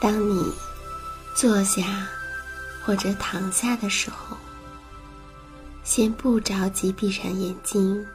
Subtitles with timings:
[0.00, 0.52] 当你
[1.34, 1.82] 坐下
[2.84, 4.36] 或者躺下的时候，
[5.82, 8.06] 先不着急闭上眼睛，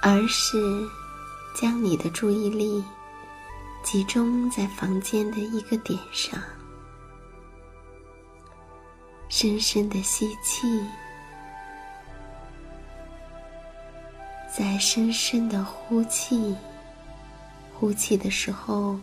[0.00, 0.58] 而是
[1.54, 2.82] 将你的注意力
[3.84, 6.40] 集中在房间的一个点上，
[9.28, 10.82] 深深的吸气，
[14.56, 16.56] 再深深的呼气。
[17.74, 18.98] 呼气的时候。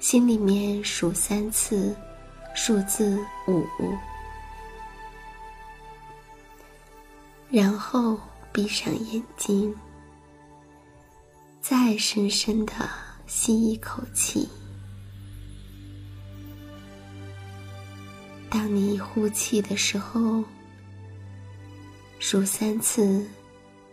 [0.00, 1.94] 心里面数三次，
[2.54, 3.66] 数字五，
[7.50, 8.16] 然后
[8.52, 9.74] 闭上眼睛，
[11.60, 12.72] 再深深的
[13.26, 14.48] 吸一口气。
[18.48, 20.44] 当你呼气的时候，
[22.20, 23.26] 数三次，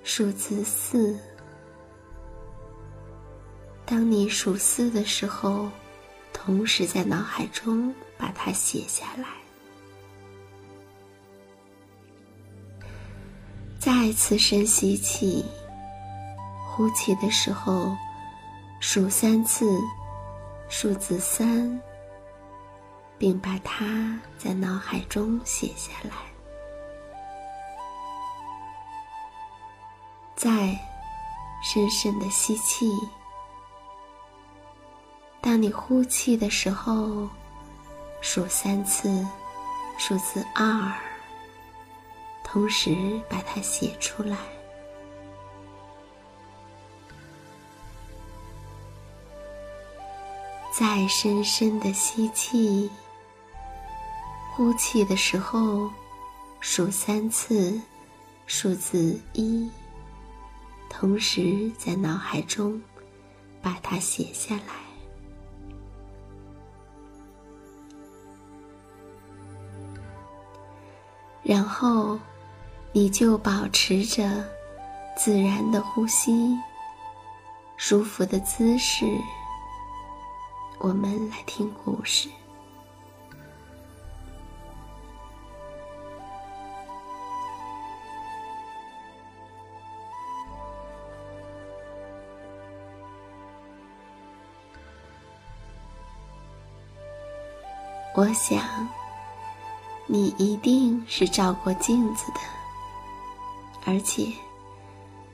[0.03, 1.17] 数字四。
[3.85, 5.67] 当你数四的时候。
[6.45, 9.27] 同时，在脑海中把它写下来。
[13.79, 15.43] 再次深吸气，
[16.69, 17.97] 呼气的时候
[18.79, 19.65] 数三次，
[20.69, 21.81] 数字三，
[23.17, 26.11] 并把它在脑海中写下来。
[30.35, 30.79] 再
[31.63, 32.87] 深深的吸气。
[35.45, 37.29] 当你呼气的时候，
[38.19, 39.23] 数三次，
[39.95, 40.91] 数字二，
[42.43, 44.35] 同时把它写出来。
[50.73, 52.89] 再深深的吸气，
[54.55, 55.91] 呼气的时候，
[56.59, 57.79] 数三次，
[58.47, 59.69] 数字一，
[60.89, 62.81] 同时在脑海中
[63.61, 64.84] 把它写下来。
[71.45, 72.19] 然后
[72.91, 74.43] 你就保持着
[75.15, 76.57] 自然的呼吸
[77.77, 79.05] 舒服的姿势
[80.79, 82.27] 我们来听故事。
[98.15, 98.59] 我想
[100.07, 102.39] 你一定是照过镜子的，
[103.85, 104.31] 而且，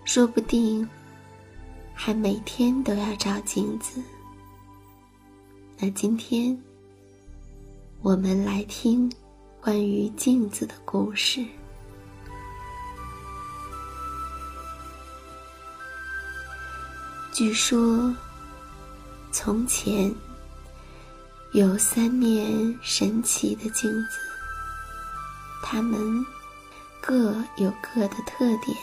[0.06, 0.88] 说不定
[1.94, 4.02] 还每天都要照镜子。
[5.78, 6.58] 那今天，
[8.02, 9.12] 我们来听
[9.60, 11.46] 关于镜子的故事。
[17.34, 18.16] 据说，
[19.32, 20.14] 从前
[21.54, 24.20] 有三面神奇的镜子，
[25.64, 26.26] 它们
[27.02, 28.76] 各有各的特点。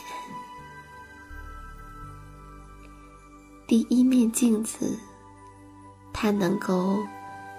[3.66, 4.98] 第一面镜子，
[6.12, 6.98] 它能够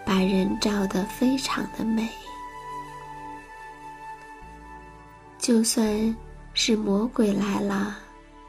[0.06, 2.10] 把人照得非常的美，
[5.38, 6.16] 就算
[6.54, 7.96] 是魔鬼来了，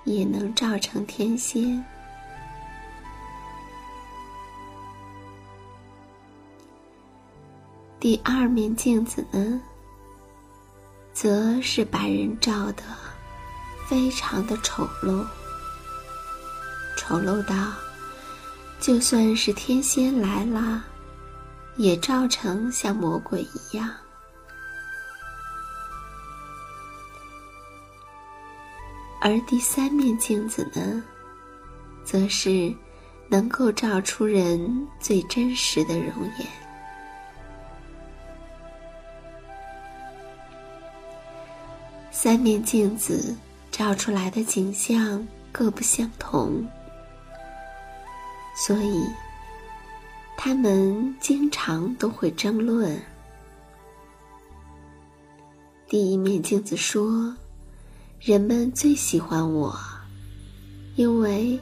[0.04, 1.84] 也能照成天仙。
[8.00, 9.60] 第二面镜子呢，
[11.22, 12.82] 则是把人照得
[13.86, 15.22] 非常的丑陋，
[16.96, 17.74] 丑陋到
[18.80, 20.82] 就算是天仙来了，
[21.76, 23.90] 也照成像魔鬼一样。
[29.20, 31.04] 而第三面镜子呢，
[32.02, 32.74] 则是
[33.28, 36.06] 能够照出人最真实的容
[36.38, 36.59] 颜。
[42.22, 43.34] 三面镜子
[43.70, 46.62] 照出来的景象各不相同，
[48.54, 49.02] 所以
[50.36, 52.94] 他们经常都会争论。
[55.88, 57.34] 第一面镜子说
[58.20, 59.74] ：“人们最喜欢我，
[60.96, 61.58] 因为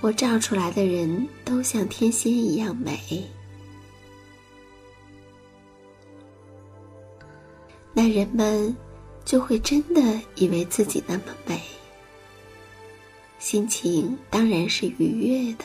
[0.00, 3.22] 我照出来的人都像天仙一样美。”
[7.92, 8.74] 那人们。
[9.30, 10.02] 就会真的
[10.34, 11.62] 以为自己那么美，
[13.38, 15.64] 心情当然是愉悦的。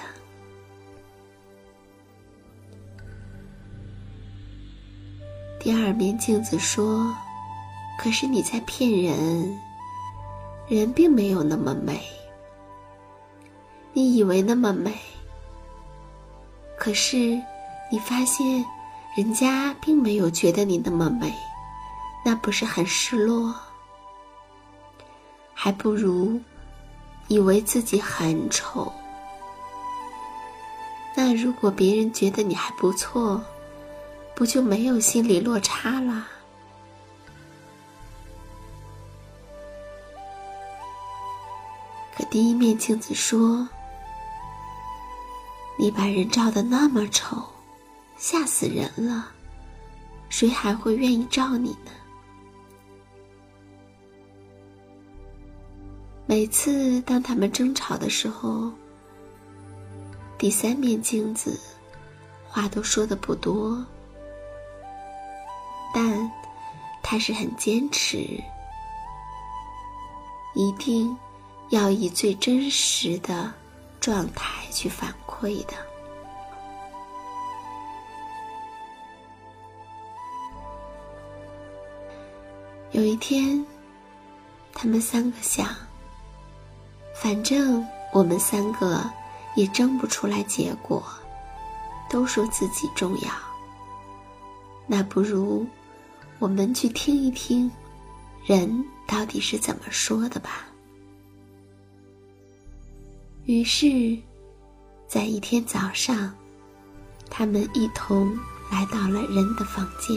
[5.59, 7.11] 第二面镜子说
[7.97, 9.59] ：“可是你在骗人，
[10.67, 11.99] 人并没有那么美。
[13.93, 14.93] 你以为那么美，
[16.77, 17.17] 可是
[17.91, 18.63] 你发现
[19.17, 21.33] 人家并没有觉得你那么美。”
[22.27, 23.53] 那不是很失落？
[25.53, 26.41] 还不如
[27.27, 28.91] 以为自己很丑。
[31.15, 33.39] 那如果别人觉得你还不错，
[34.33, 36.27] 不就没有心理落差了？
[42.17, 43.69] 可第一面镜子说
[45.77, 47.37] ：“你把人照的那么丑，
[48.17, 49.27] 吓死人了，
[50.27, 51.91] 谁还会愿意照你呢？”
[56.27, 58.71] 每次当他们争吵的时候，
[60.39, 61.59] 第三面镜子
[62.47, 63.85] 话都说的不多，
[65.93, 66.31] 但
[67.03, 68.17] 他是很坚持，
[70.55, 71.15] 一定
[71.69, 73.53] 要以最真实的
[73.99, 75.73] 状态去反馈的。
[82.91, 83.63] 有一天，
[84.73, 85.84] 他们三个想。
[87.25, 89.03] 反正我们三个
[89.55, 91.03] 也争不出来结果，
[92.07, 93.31] 都说自己重要。
[94.85, 95.65] 那不如
[96.37, 97.71] 我们去听一听，
[98.45, 100.67] 人到底是怎么说的吧。
[103.45, 104.15] 于是，
[105.07, 106.31] 在一天早上，
[107.27, 108.37] 他们一同
[108.71, 110.15] 来到了人的房间。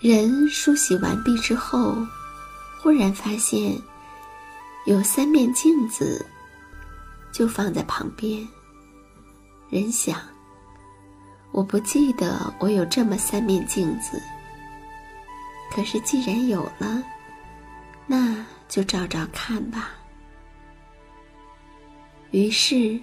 [0.00, 1.96] 人梳洗完毕之后，
[2.80, 3.80] 忽然发现
[4.84, 6.24] 有三面镜子，
[7.32, 8.46] 就放在旁边。
[9.70, 10.20] 人想：
[11.50, 14.22] 我不记得我有这么三面镜子。
[15.72, 17.02] 可是既然有了，
[18.06, 19.90] 那就照照看吧。
[22.32, 23.00] 于是，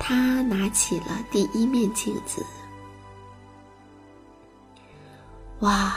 [0.00, 2.44] 他拿起了第一面镜子。
[5.62, 5.94] 哇，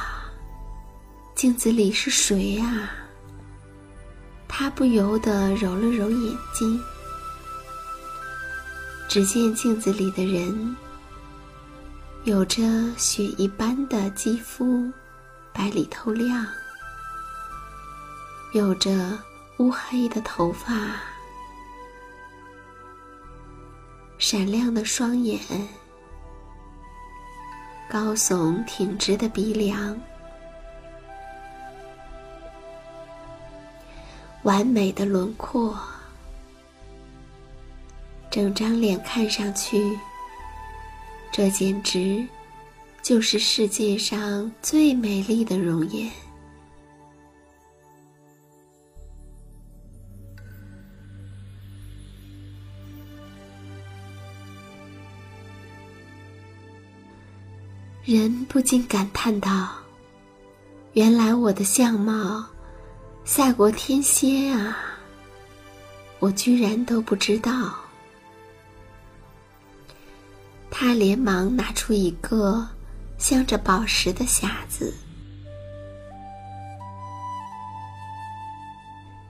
[1.33, 2.87] 镜子里是谁呀？
[4.47, 6.79] 他不由得揉了揉眼睛，
[9.09, 10.77] 只见镜子里的人
[12.25, 12.61] 有着
[12.95, 14.87] 雪一般的肌肤，
[15.51, 16.45] 白里透亮，
[18.53, 19.17] 有着
[19.57, 20.75] 乌黑的头发，
[24.19, 25.41] 闪亮的双眼，
[27.87, 29.97] 高耸挺直的鼻梁，
[34.43, 35.77] 完美的轮廓，
[38.29, 39.97] 整张脸看上去，
[41.31, 42.27] 这简直
[43.01, 46.11] 就是世界上最美丽的容颜。
[58.05, 59.67] 人不禁感叹道
[60.93, 62.45] ：“原来我的相貌
[63.23, 64.77] 赛过天仙啊！
[66.19, 67.73] 我居然都不知道。”
[70.69, 72.67] 他连忙拿出一个
[73.17, 74.93] 镶着宝石的匣子，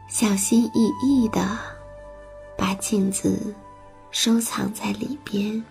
[0.09, 1.57] 小心翼翼的
[2.57, 3.55] 把镜子
[4.11, 5.63] 收藏在里边。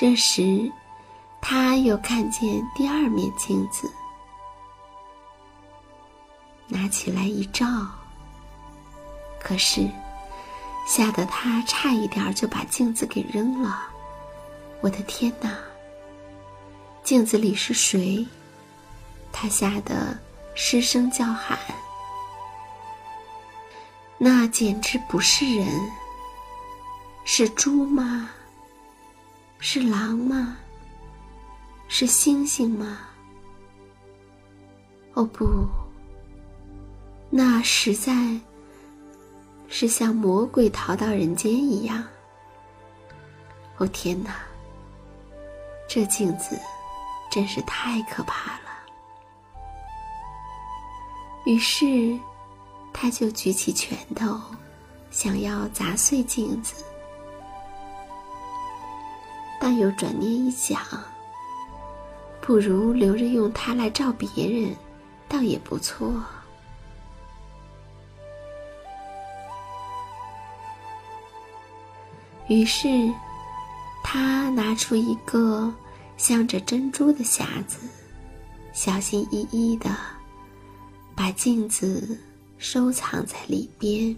[0.00, 0.72] 这时，
[1.42, 3.92] 他又看见第二面镜子，
[6.66, 7.66] 拿起来一照，
[9.38, 9.86] 可是
[10.86, 13.88] 吓得他差一点就把镜子给扔了。
[14.80, 15.54] 我的天哪！
[17.04, 18.26] 镜子里是谁？
[19.30, 20.18] 他吓得
[20.54, 21.58] 失声叫喊。
[24.16, 25.68] 那简直不是人，
[27.22, 28.30] 是猪吗？
[29.60, 30.56] 是狼吗？
[31.86, 32.98] 是星星吗？
[35.14, 35.46] 哦不，
[37.28, 38.40] 那实在
[39.68, 42.02] 是像魔鬼逃到人间一样。
[43.76, 44.36] 哦天哪，
[45.86, 46.58] 这镜子
[47.30, 48.70] 真是太可怕了。
[51.44, 52.18] 于是，
[52.92, 54.40] 他就举起拳头，
[55.10, 56.84] 想要砸碎镜子。
[59.60, 60.80] 但又转念一想，
[62.40, 64.74] 不如留着用它来照别人，
[65.28, 66.10] 倒也不错。
[72.48, 72.88] 于是，
[74.02, 75.72] 他拿出一个
[76.16, 77.86] 镶着珍珠的匣子，
[78.72, 79.88] 小心翼翼的
[81.14, 82.18] 把镜子
[82.58, 84.16] 收藏在里边。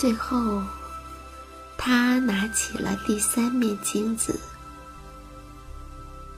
[0.00, 0.62] 最后，
[1.76, 4.40] 他拿起了第三面镜子，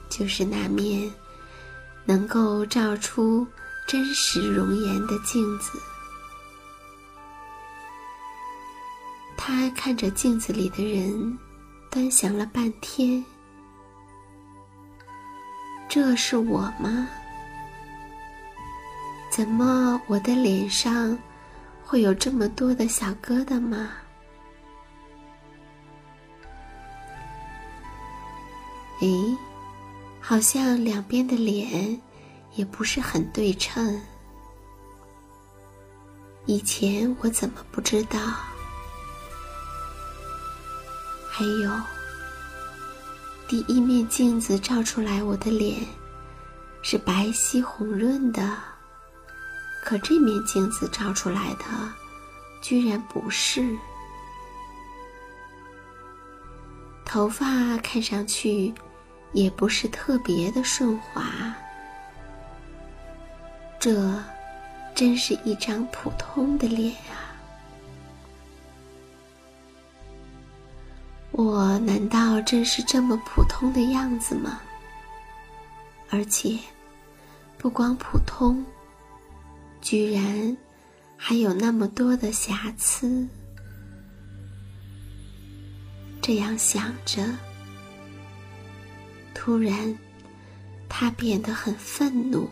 [0.09, 1.09] 就是那面
[2.03, 3.47] 能够照出
[3.87, 5.79] 真实容颜的镜子。
[9.37, 11.39] 他看着镜子里的人，
[11.89, 13.23] 端详了半天
[15.87, 17.07] ：“这是我吗？
[19.31, 21.17] 怎么我的脸上……”
[21.85, 23.91] 会有这么多的小疙瘩吗？
[29.01, 29.37] 诶，
[30.19, 32.01] 好像两边的脸
[32.55, 34.01] 也不是很对称。
[36.45, 38.19] 以前我怎么不知道？
[41.29, 41.71] 还有，
[43.47, 45.85] 第一面镜子照出来我的脸
[46.81, 48.72] 是白皙红润的。
[49.83, 51.65] 可这面镜子照出来的，
[52.61, 53.77] 居然不是。
[57.03, 58.73] 头发看上去，
[59.33, 61.53] 也不是特别的顺滑。
[63.77, 64.17] 这，
[64.95, 67.35] 真是一张普通的脸啊！
[71.31, 74.61] 我难道真是这么普通的样子吗？
[76.09, 76.57] 而且，
[77.57, 78.63] 不光普通。
[79.83, 80.57] 居然
[81.17, 83.27] 还有那么多的瑕疵。
[86.21, 87.21] 这样想着，
[89.35, 89.95] 突然，
[90.87, 92.49] 他变得很愤怒，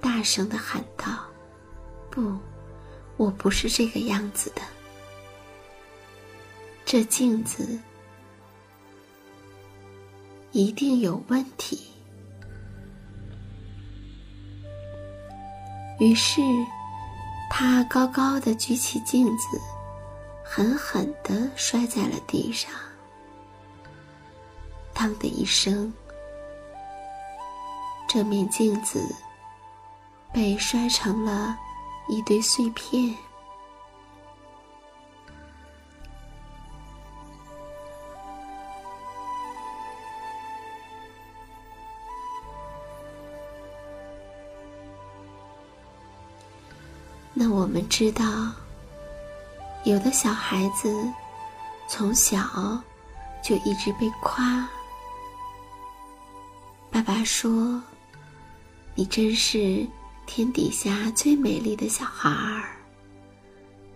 [0.00, 1.26] 大声的喊道
[2.08, 2.38] ：“不，
[3.16, 4.62] 我不是这个样子的。
[6.84, 7.76] 这镜子
[10.52, 11.88] 一定有问题。”
[16.02, 16.42] 于是，
[17.48, 19.60] 他高高的举起镜子，
[20.44, 22.72] 狠狠的摔在了地上。
[24.92, 25.92] 当的一声，
[28.08, 29.00] 这面镜子
[30.32, 31.56] 被摔成了
[32.08, 33.14] 一堆碎片。
[47.34, 48.24] 那我们知道，
[49.84, 50.94] 有的小孩子
[51.88, 52.80] 从小
[53.42, 54.68] 就一直被夸。
[56.90, 57.82] 爸爸说
[58.94, 59.86] ：“你真是
[60.26, 62.68] 天底下最美丽的小孩儿。”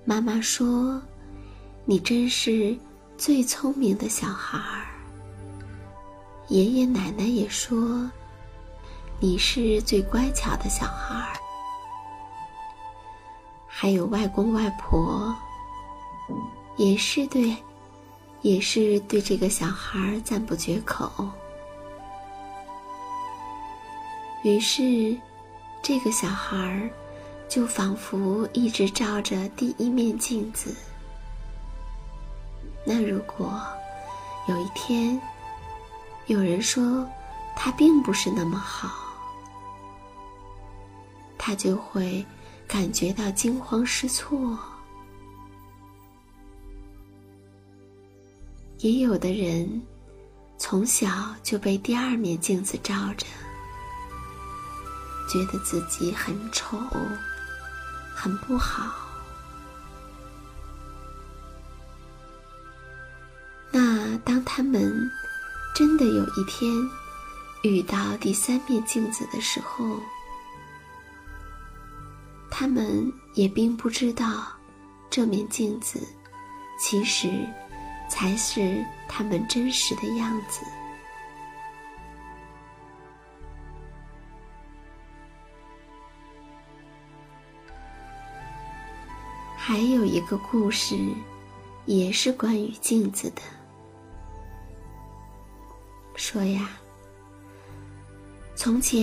[0.07, 1.01] 妈妈说
[1.85, 2.77] ：“你真是
[3.19, 4.87] 最聪明的小孩儿。”
[6.49, 8.11] 爷爷奶奶也说
[9.21, 11.39] ：“你是最乖巧的小孩儿。”
[13.79, 15.37] 还有外公外婆，
[16.79, 17.55] 也是对，
[18.41, 21.29] 也是对这个小孩赞不绝口。
[24.43, 25.15] 于是，
[25.83, 26.91] 这个小孩
[27.51, 30.75] 就仿佛一直照着第一面镜子。
[32.83, 33.61] 那如果
[34.49, 35.21] 有一天，
[36.29, 37.07] 有人说
[37.55, 38.89] 他并不是那么好，
[41.37, 42.25] 他就会
[42.69, 44.59] 感觉到惊慌失措。
[48.79, 49.83] 也有的人
[50.59, 51.09] 从小
[51.43, 53.27] 就被第二面镜子照着，
[55.29, 56.79] 觉得自己很丑，
[58.15, 58.95] 很不好。
[63.71, 65.11] 那当他们……
[65.75, 66.73] 真的有一天
[67.63, 70.01] 遇到第三面镜子的时候，
[72.51, 74.47] 他们也并不知道，
[75.11, 76.01] 这面镜子
[76.81, 77.29] 其实
[78.09, 80.65] 才是他们真实的样子。
[89.57, 90.97] 还有一个故事，
[91.87, 93.43] 也是关于镜子的。
[96.15, 96.71] 说呀，
[98.55, 99.03] 从前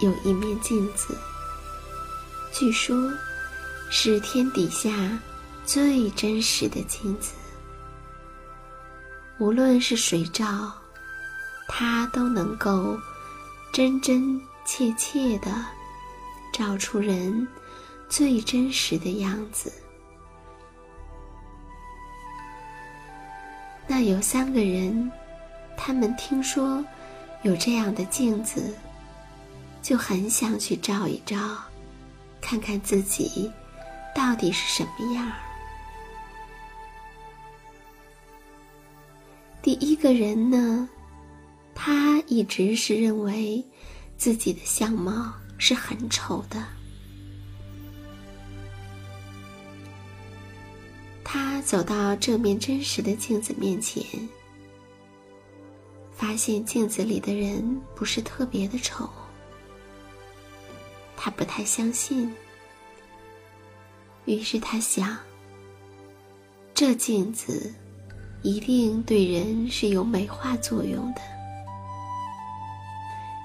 [0.00, 1.16] 有一面镜子，
[2.52, 3.12] 据说
[3.90, 4.90] 是天底下
[5.64, 7.34] 最真实的镜子。
[9.38, 10.72] 无论是谁照，
[11.68, 12.98] 它都能够
[13.72, 15.64] 真真切切的
[16.52, 17.46] 照出人
[18.08, 19.72] 最真实的样子。
[23.86, 25.10] 那有三个人。
[25.80, 26.84] 他们听说
[27.44, 28.74] 有这样的镜子，
[29.80, 31.38] 就很想去照一照，
[32.48, 33.52] 看看自己
[34.14, 35.34] 到底是什么样儿。
[39.60, 40.88] 第一个人呢，
[41.74, 43.62] 他一直是认为
[44.16, 46.64] 自己的相貌是很丑的。
[51.22, 54.02] 他走到这面真实的镜子面前。
[56.14, 59.06] 发现镜子里的人不是特别的丑，
[61.20, 62.32] 他不太相信。
[64.24, 65.16] 于是他想，
[66.72, 67.74] 这镜子
[68.42, 71.20] 一定对人是有美化作用的。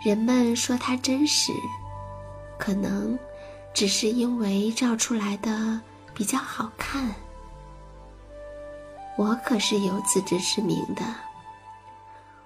[0.05, 1.51] 人们说它真实，
[2.59, 3.17] 可能
[3.73, 5.79] 只是因为照出来的
[6.13, 7.09] 比较好看。
[9.17, 11.01] 我可是有自知之明的。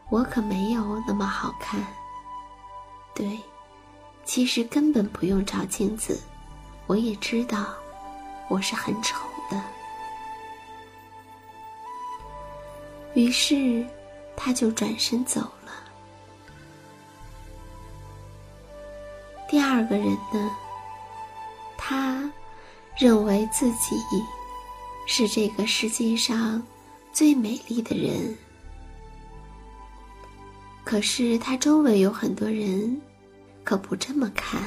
[0.10, 1.84] 我可没有那么好看。
[3.16, 3.40] 对，
[4.28, 6.20] 其实根本不用照镜子，
[6.86, 7.74] 我也知道
[8.50, 9.16] 我是很丑
[9.50, 9.64] 的。
[13.16, 13.88] 于是，
[14.36, 15.72] 他就转身走了。
[19.50, 20.52] 第二个人呢，
[21.78, 22.30] 他
[22.98, 23.96] 认为自己
[25.08, 26.62] 是这个世界上
[27.14, 28.38] 最美丽的人。
[30.84, 33.02] 可是他周围有很多人，
[33.68, 34.62] 可不这么看，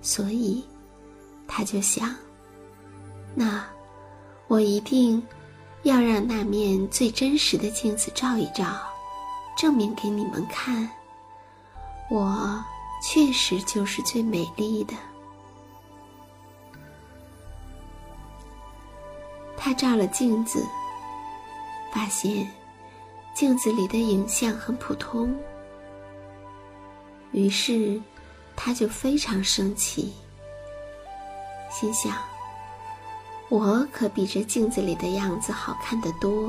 [0.00, 0.64] 所以
[1.46, 2.08] 他就想：
[3.34, 3.62] 那
[4.48, 5.22] 我一定
[5.82, 8.64] 要让那面最真实的镜子照一照，
[9.54, 10.88] 证明给你们看，
[12.10, 12.64] 我
[13.02, 14.94] 确实就是最美丽的。
[19.58, 20.64] 他照了镜子，
[21.92, 22.50] 发现。
[23.34, 25.36] 镜子里的影像很普通，
[27.34, 28.00] 于是
[28.54, 30.12] 他就非常生气，
[31.68, 32.16] 心想
[33.50, 36.48] ：“我可比这镜子里的样子好看得多。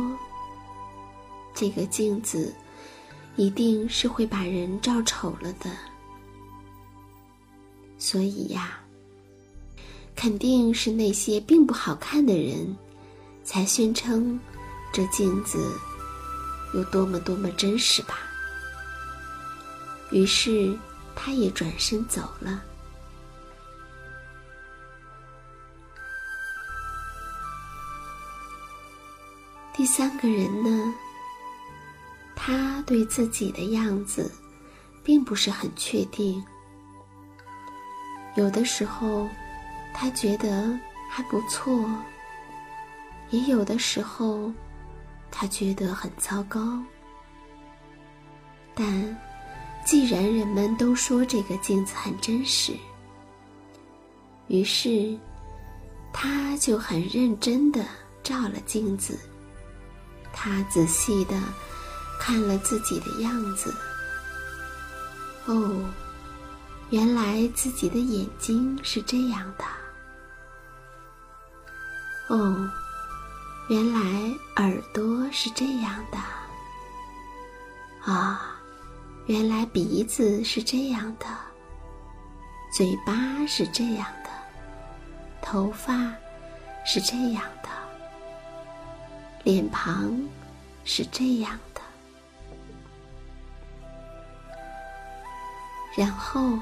[1.55, 2.53] 这个镜子
[3.35, 5.71] 一定是会把人照丑了的，
[7.97, 8.79] 所以呀，
[10.15, 12.77] 肯定是那些并不好看的人，
[13.43, 14.39] 才宣称
[14.93, 15.57] 这镜子。”
[16.73, 18.19] 有多么多么真实吧！
[20.15, 20.73] 于是
[21.13, 22.63] 他也转身走了。
[29.73, 30.95] 第三个人呢
[32.33, 34.31] 他对自己的样子
[35.03, 36.41] 并不是很确定
[38.37, 39.27] 有的时候
[39.93, 41.85] 他觉得还不错
[43.31, 44.49] 也有的时候
[45.29, 46.81] 他觉得很糟糕。
[48.73, 49.17] 但
[49.85, 52.73] 既然人们都说这个镜子很真实，
[54.47, 55.15] 于是
[56.11, 57.85] 他就很认真的
[58.23, 59.17] 照了镜子。
[60.33, 61.39] 他仔细的
[62.19, 63.73] 看了自己的样子。
[65.45, 65.85] 哦，
[66.89, 69.63] 原来自己的眼睛是这样的。
[72.35, 72.69] 哦，
[73.69, 76.17] 原来耳朵是这样的。
[78.11, 78.51] 啊。
[79.27, 81.25] 原来鼻子是这样的，
[82.71, 83.13] 嘴巴
[83.47, 84.29] 是这样的，
[85.41, 86.13] 头发
[86.85, 87.69] 是这样的，
[89.43, 90.15] 脸庞
[90.83, 91.81] 是这样的，
[95.97, 96.59] 然后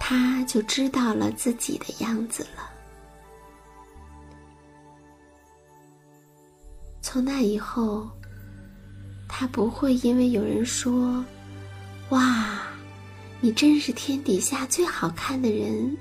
[0.00, 2.70] 他就知道了自己的样子了。
[7.02, 8.08] 从那以后，
[9.28, 11.22] 他不会因为有人说。
[12.12, 12.46] 哇，
[13.40, 15.96] 你真是天底下最好看的人，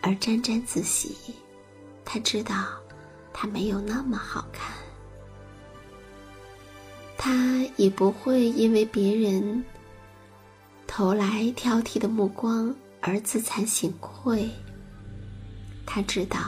[0.00, 1.14] 而沾沾自喜。
[2.06, 2.54] 他知道，
[3.34, 4.74] 他没有那么好看。
[7.18, 9.62] 他也不会因为别人
[10.86, 14.48] 投来挑剔的目光而自惭形秽。
[15.84, 16.38] 他知道，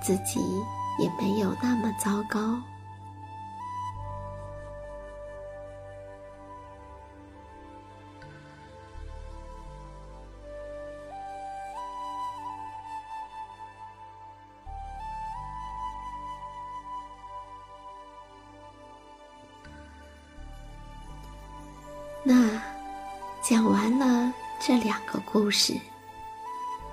[0.00, 0.38] 自己
[1.00, 2.62] 也没有那么糟糕。
[25.32, 25.72] 故事，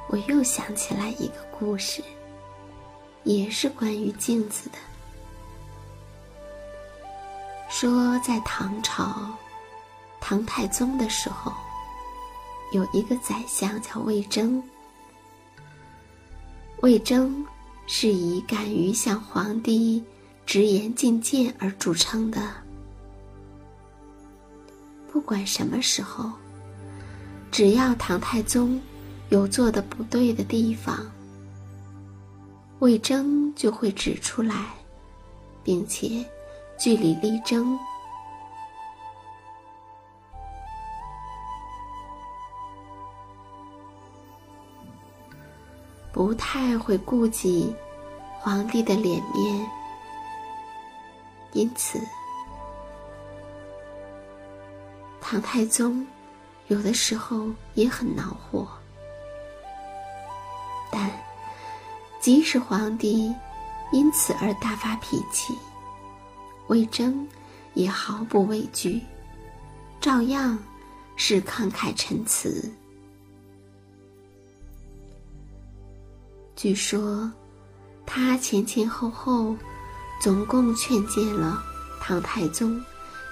[0.08, 2.02] 我又想起来一个故事，
[3.26, 4.78] 也是关于镜子的。
[7.70, 9.30] 说在唐朝，
[10.22, 11.52] 唐太宗的时候，
[12.72, 14.64] 有一个宰相叫魏征。
[16.80, 17.46] 魏征
[17.88, 20.02] 是以敢于向皇帝
[20.46, 22.42] 直言进谏而著称的。
[25.12, 26.32] 不管什么时候，
[27.52, 28.80] 只要唐太宗
[29.30, 30.98] 有做的不对的地方，
[32.80, 34.68] 魏征就会指出来，
[35.64, 36.24] 并且
[36.80, 37.78] 据理力争，
[46.14, 47.76] 不太会顾及
[48.40, 49.70] 皇帝的脸面，
[51.54, 52.00] 因此。
[55.20, 56.08] 唐太宗
[56.70, 58.68] 有的时候也很恼火，
[60.92, 61.12] 但
[62.22, 63.34] 即使皇帝
[63.92, 65.58] 因此而大发脾气，
[66.68, 67.28] 魏征
[67.74, 69.02] 也毫不畏惧，
[70.00, 70.58] 照样
[71.16, 72.72] 是慷慨陈词。
[76.56, 77.32] 据说
[78.06, 79.56] 他前前后后
[80.22, 81.64] 总共劝谏了
[82.00, 82.80] 唐太宗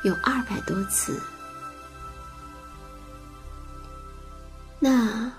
[0.03, 1.21] 有二百多次。
[4.79, 5.31] 那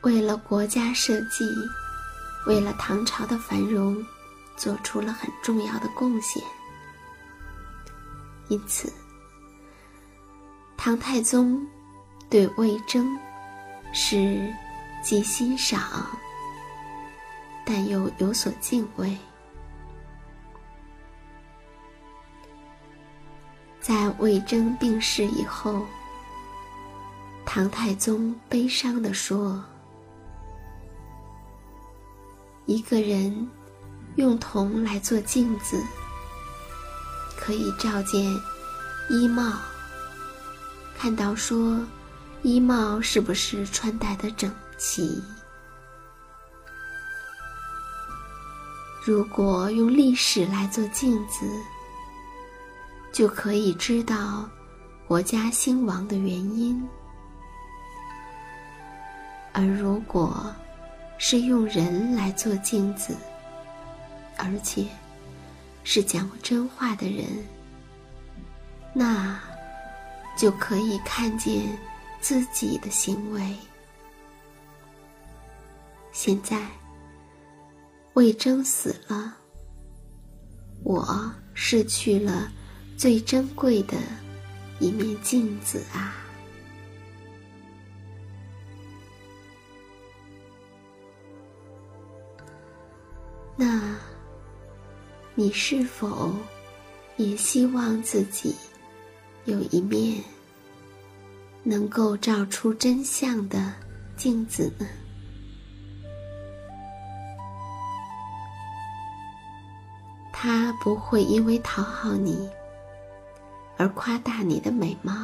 [0.00, 1.44] 为了国家社稷，
[2.46, 4.04] 为了唐朝的繁荣，
[4.56, 6.42] 做出了很重要的贡献。
[8.48, 8.92] 因此，
[10.76, 11.64] 唐太宗
[12.28, 13.16] 对魏征
[13.94, 14.52] 是
[15.00, 15.80] 既欣赏，
[17.64, 19.16] 但又有所敬畏。
[23.80, 25.86] 在魏征病逝以后。
[27.44, 29.62] 唐太宗悲伤地说
[32.64, 33.46] ：“一个人
[34.16, 35.76] 用铜来做镜子，
[37.36, 38.24] 可以照见
[39.10, 39.52] 衣帽，
[40.96, 41.78] 看到说
[42.42, 45.22] 衣帽是不是穿戴的整齐。
[49.04, 51.44] 如果用历史来做镜子，
[53.12, 54.48] 就可以知道
[55.06, 56.82] 国家兴亡的原因。”
[59.52, 60.54] 而如果
[61.18, 63.16] 是用人来做镜子，
[64.36, 64.86] 而且
[65.84, 67.26] 是讲真话的人，
[68.94, 69.38] 那
[70.36, 71.62] 就可以看见
[72.20, 73.54] 自己的行为。
[76.12, 76.66] 现在
[78.14, 79.34] 魏征死了，
[80.82, 82.50] 我失去了
[82.96, 83.96] 最珍贵的
[84.80, 86.14] 一面镜子啊！
[93.62, 93.96] 那，
[95.36, 96.32] 你是否
[97.16, 98.56] 也希望自己
[99.44, 100.20] 有一面
[101.62, 103.72] 能够照出真相的
[104.16, 104.86] 镜子呢？
[110.32, 112.50] 他不会因为讨好你
[113.76, 115.14] 而夸大你的美貌，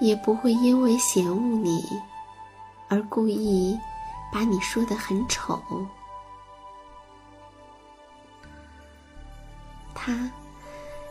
[0.00, 1.80] 也不会因为嫌恶你
[2.88, 3.78] 而故意。
[4.32, 5.60] 把你说的很丑，
[9.94, 10.30] 他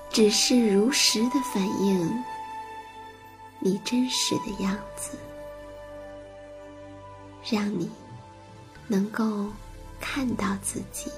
[0.10, 2.24] 只是如实的反映
[3.60, 5.18] 你真实的样子，
[7.44, 7.92] 让你
[8.88, 9.48] 能够
[10.00, 11.12] 看到自己。